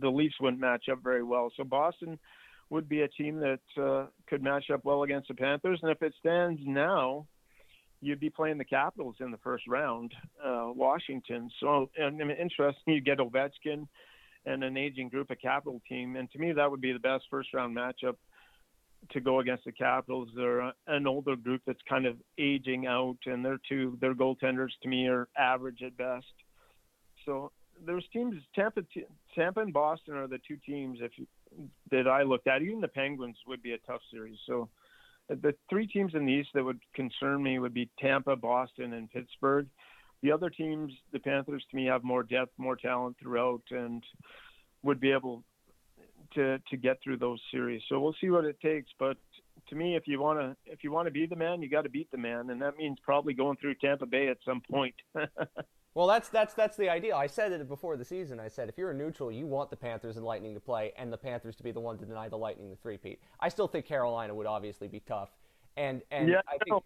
[0.00, 1.52] the Leafs wouldn't match up very well.
[1.56, 2.18] So Boston
[2.70, 5.80] would be a team that uh, could match up well against the Panthers.
[5.82, 7.26] And if it stands now,
[8.00, 10.12] you'd be playing the Capitals in the first round,
[10.44, 11.50] uh, Washington.
[11.60, 13.86] So and, and interesting, you get Ovechkin
[14.46, 17.24] and an aging group of Capital team, and to me that would be the best
[17.30, 18.16] first round matchup
[19.10, 20.28] to go against the Capitals.
[20.34, 24.88] They're an older group that's kind of aging out, and their two their goaltenders to
[24.88, 26.26] me are average at best.
[27.24, 27.52] So
[27.84, 28.82] there's teams Tampa,
[29.34, 31.26] Tampa and Boston are the two teams if you,
[31.90, 32.62] that I looked at.
[32.62, 34.38] Even the Penguins would be a tough series.
[34.46, 34.68] So
[35.28, 39.10] the three teams in the East that would concern me would be Tampa, Boston, and
[39.10, 39.66] Pittsburgh.
[40.22, 44.02] The other teams, the Panthers, to me, have more depth, more talent throughout, and
[44.82, 45.44] would be able
[46.38, 47.82] to to get through those series.
[47.88, 48.90] So we'll see what it takes.
[48.98, 49.16] But
[49.68, 51.82] to me, if you want to if you want to be the man, you got
[51.82, 54.94] to beat the man, and that means probably going through Tampa Bay at some point.
[55.94, 57.16] well, that's that's that's the ideal.
[57.16, 58.40] I said it before the season.
[58.40, 61.12] I said if you're a neutral, you want the Panthers and Lightning to play, and
[61.12, 63.20] the Panthers to be the one to deny the Lightning the three-peat.
[63.40, 65.30] I still think Carolina would obviously be tough,
[65.76, 66.82] and and yeah, I think.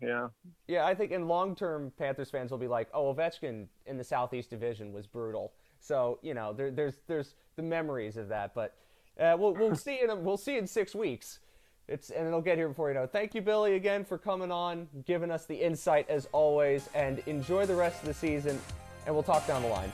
[0.00, 0.28] Yeah.
[0.66, 4.04] Yeah, I think in long term, Panthers fans will be like, "Oh, Ovechkin in the
[4.04, 8.74] Southeast Division was brutal." So you know, there, there's there's the memories of that, but
[9.18, 11.40] uh, we'll we'll see in we'll see in six weeks.
[11.88, 13.06] It's and it'll get here before you know.
[13.06, 17.64] Thank you, Billy, again for coming on, giving us the insight as always, and enjoy
[17.64, 18.60] the rest of the season.
[19.06, 19.90] And we'll talk down the line.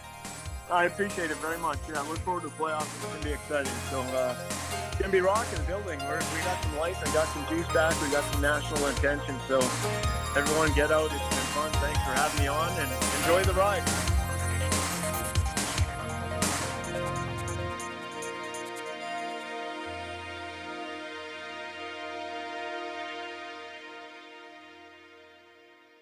[0.70, 1.78] I appreciate it very much.
[1.88, 2.88] Yeah, I look forward to the playoffs.
[2.96, 3.72] It's gonna be exciting.
[3.90, 4.34] So uh,
[4.88, 6.00] it's gonna be rocking the building.
[6.00, 8.00] We're, we got some life and got some juice back.
[8.02, 9.36] We got some national attention.
[9.46, 9.58] So
[10.36, 11.12] everyone, get out.
[11.12, 11.70] It's been fun.
[11.72, 14.13] Thanks for having me on, and enjoy the ride.